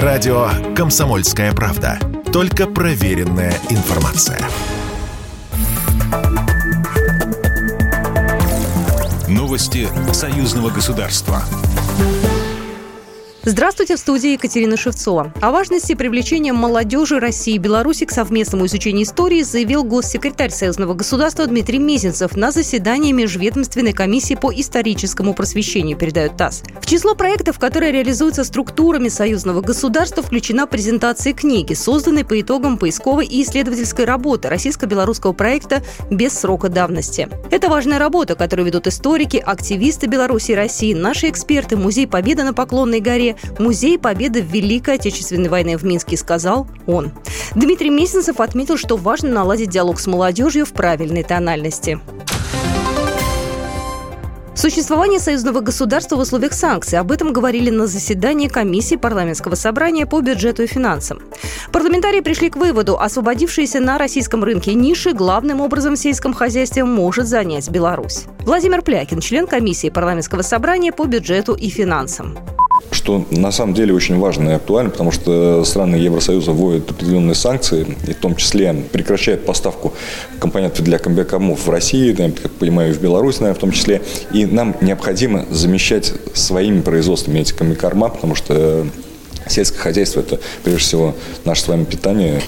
Радио 0.00 0.48
«Комсомольская 0.74 1.52
правда». 1.52 1.98
Только 2.32 2.66
проверенная 2.66 3.52
информация. 3.68 4.40
Новости 9.28 9.86
союзного 10.14 10.70
государства. 10.70 11.42
Здравствуйте, 13.44 13.96
в 13.96 13.98
студии 13.98 14.34
Екатерина 14.34 14.76
Шевцова. 14.76 15.32
О 15.40 15.50
важности 15.50 15.96
привлечения 15.96 16.52
молодежи 16.52 17.18
России 17.18 17.54
и 17.54 17.58
Беларуси 17.58 18.06
к 18.06 18.12
совместному 18.12 18.66
изучению 18.66 19.02
истории 19.02 19.42
заявил 19.42 19.82
госсекретарь 19.82 20.52
Союзного 20.52 20.94
государства 20.94 21.44
Дмитрий 21.44 21.80
Мезенцев 21.80 22.36
на 22.36 22.52
заседании 22.52 23.10
Межведомственной 23.10 23.94
комиссии 23.94 24.34
по 24.36 24.52
историческому 24.54 25.34
просвещению, 25.34 25.98
передает 25.98 26.36
ТАСС. 26.36 26.62
В 26.80 26.86
число 26.86 27.16
проектов, 27.16 27.58
которые 27.58 27.90
реализуются 27.90 28.44
структурами 28.44 29.08
Союзного 29.08 29.60
государства, 29.60 30.22
включена 30.22 30.68
презентация 30.68 31.32
книги, 31.32 31.74
созданной 31.74 32.24
по 32.24 32.40
итогам 32.40 32.78
поисковой 32.78 33.26
и 33.26 33.42
исследовательской 33.42 34.04
работы 34.04 34.50
российско-белорусского 34.50 35.32
проекта 35.32 35.82
«Без 36.10 36.38
срока 36.38 36.68
давности». 36.68 37.28
Это 37.50 37.68
важная 37.68 37.98
работа, 37.98 38.36
которую 38.36 38.66
ведут 38.66 38.86
историки, 38.86 39.42
активисты 39.44 40.06
Беларуси 40.06 40.52
и 40.52 40.54
России, 40.54 40.94
наши 40.94 41.28
эксперты, 41.28 41.76
Музей 41.76 42.06
Победы 42.06 42.44
на 42.44 42.54
Поклонной 42.54 43.00
горе, 43.00 43.31
Музей 43.58 43.98
Победы 43.98 44.42
в 44.42 44.46
Великой 44.46 44.94
Отечественной 44.94 45.48
войне 45.48 45.76
в 45.76 45.84
Минске, 45.84 46.16
сказал 46.16 46.66
он. 46.86 47.12
Дмитрий 47.54 47.90
Месенцев 47.90 48.40
отметил, 48.40 48.76
что 48.76 48.96
важно 48.96 49.30
наладить 49.30 49.70
диалог 49.70 50.00
с 50.00 50.06
молодежью 50.06 50.66
в 50.66 50.72
правильной 50.72 51.22
тональности. 51.22 52.00
Существование 54.62 55.18
союзного 55.18 55.60
государства 55.60 56.14
в 56.14 56.20
условиях 56.20 56.52
санкций. 56.52 56.98
Об 56.98 57.10
этом 57.10 57.32
говорили 57.32 57.68
на 57.68 57.88
заседании 57.88 58.46
комиссии 58.46 58.94
парламентского 58.96 59.56
собрания 59.56 60.06
по 60.06 60.20
бюджету 60.20 60.62
и 60.62 60.68
финансам. 60.68 61.20
Парламентарии 61.72 62.20
пришли 62.20 62.48
к 62.48 62.56
выводу, 62.56 62.96
освободившиеся 62.96 63.80
на 63.80 63.98
российском 63.98 64.44
рынке 64.44 64.74
ниши 64.74 65.14
главным 65.14 65.60
образом 65.60 65.96
в 65.96 65.98
сельском 65.98 66.32
хозяйстве 66.32 66.84
может 66.84 67.26
занять 67.26 67.70
Беларусь. 67.70 68.26
Владимир 68.40 68.82
Плякин, 68.82 69.20
член 69.20 69.48
комиссии 69.48 69.90
парламентского 69.90 70.42
собрания 70.42 70.92
по 70.92 71.06
бюджету 71.06 71.54
и 71.54 71.68
финансам 71.68 72.38
что 72.90 73.24
на 73.30 73.52
самом 73.52 73.74
деле 73.74 73.94
очень 73.94 74.18
важно 74.18 74.50
и 74.50 74.52
актуально, 74.52 74.90
потому 74.90 75.12
что 75.12 75.64
страны 75.64 75.96
Евросоюза 75.96 76.52
вводят 76.52 76.90
определенные 76.90 77.34
санкции, 77.34 77.96
и 78.06 78.12
в 78.12 78.16
том 78.16 78.36
числе 78.36 78.74
прекращают 78.92 79.46
поставку 79.46 79.94
компонентов 80.38 80.84
для 80.84 80.98
комбикормов 80.98 81.66
в 81.66 81.70
России, 81.70 82.12
как 82.12 82.50
понимаю, 82.52 82.90
и 82.90 82.92
в 82.92 83.00
Беларуси, 83.00 83.40
наверное, 83.40 83.58
в 83.58 83.60
том 83.60 83.72
числе. 83.72 84.02
И 84.32 84.46
нам 84.46 84.76
необходимо 84.80 85.46
замещать 85.50 86.12
своими 86.34 86.80
производствами 86.80 87.40
эти 87.40 87.52
комбикорма, 87.52 88.08
потому 88.08 88.34
что 88.34 88.86
сельское 89.48 89.78
хозяйство– 89.78 90.20
это, 90.20 90.38
прежде 90.62 90.80
всего, 90.80 91.14
наше 91.44 91.62
с 91.62 91.68
вами 91.68 91.84
питание. 91.84 92.42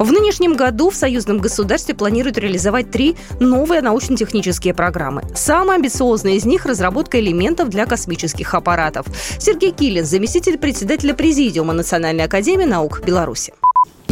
В 0.00 0.12
нынешнем 0.12 0.56
году 0.56 0.88
в 0.88 0.96
союзном 0.96 1.40
государстве 1.40 1.94
планируют 1.94 2.38
реализовать 2.38 2.90
три 2.90 3.16
новые 3.38 3.82
научно-технические 3.82 4.72
программы. 4.72 5.24
Самая 5.34 5.76
амбициозная 5.76 6.32
из 6.32 6.46
них– 6.46 6.64
разработка 6.66 7.20
элементов 7.20 7.68
для 7.68 7.84
космических 7.84 8.54
аппаратов. 8.54 9.04
Сергей 9.38 9.72
Килин, 9.72 10.06
заместитель 10.06 10.56
председателя 10.56 11.12
Президиума 11.12 11.74
Национальной 11.74 12.24
академии 12.24 12.64
наук 12.64 13.02
Беларуси. 13.04 13.52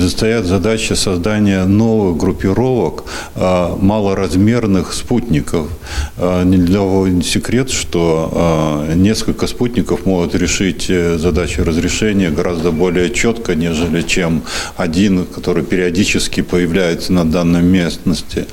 Стоят 0.07 0.47
задачи 0.47 0.95
создания 0.95 1.65
новых 1.65 2.17
группировок 2.17 3.05
а, 3.35 3.77
малоразмерных 3.77 4.93
спутников. 4.93 5.69
А, 6.17 6.45
не 6.45 6.57
для 6.57 6.81
секрет, 7.23 7.71
что 7.71 8.31
а, 8.33 8.95
несколько 8.95 9.47
спутников 9.47 10.07
могут 10.07 10.35
решить 10.35 10.87
э, 10.89 11.19
задачу 11.19 11.65
разрешения 11.65 12.31
гораздо 12.31 12.71
более 12.71 13.11
четко, 13.11 13.55
нежели 13.55 14.03
чем 14.03 14.43
один, 14.77 15.25
который 15.25 15.63
периодически 15.63 16.43
появляется 16.43 17.13
на 17.13 17.25
данной 17.25 17.63
местности. 17.63 18.47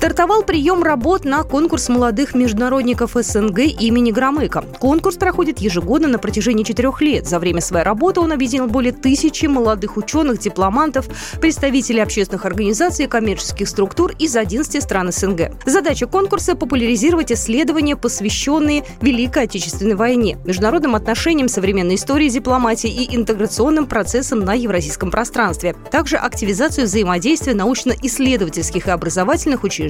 Стартовал 0.00 0.44
прием 0.44 0.82
работ 0.82 1.26
на 1.26 1.42
конкурс 1.42 1.90
молодых 1.90 2.34
международников 2.34 3.10
СНГ 3.16 3.58
имени 3.58 4.12
Громыка. 4.12 4.64
Конкурс 4.78 5.16
проходит 5.16 5.58
ежегодно 5.58 6.08
на 6.08 6.18
протяжении 6.18 6.64
четырех 6.64 7.02
лет. 7.02 7.28
За 7.28 7.38
время 7.38 7.60
своей 7.60 7.84
работы 7.84 8.20
он 8.20 8.32
объединил 8.32 8.66
более 8.66 8.94
тысячи 8.94 9.44
молодых 9.44 9.98
ученых, 9.98 10.38
дипломантов, 10.38 11.06
представителей 11.38 12.00
общественных 12.00 12.46
организаций 12.46 13.08
коммерческих 13.08 13.68
структур 13.68 14.12
из 14.18 14.34
11 14.36 14.82
стран 14.82 15.12
СНГ. 15.12 15.50
Задача 15.66 16.06
конкурса– 16.06 16.54
популяризировать 16.56 17.30
исследования, 17.30 17.94
посвященные 17.94 18.84
Великой 19.02 19.42
Отечественной 19.42 19.96
войне, 19.96 20.38
международным 20.46 20.94
отношениям, 20.94 21.46
современной 21.46 21.96
истории, 21.96 22.30
дипломатии 22.30 22.90
и 22.90 23.14
интеграционным 23.14 23.84
процессам 23.84 24.46
на 24.46 24.54
евразийском 24.54 25.10
пространстве. 25.10 25.76
Также 25.90 26.16
активизацию 26.16 26.86
взаимодействия 26.86 27.52
научно-исследовательских 27.52 28.86
и 28.86 28.90
образовательных 28.90 29.62
учреждений 29.62 29.89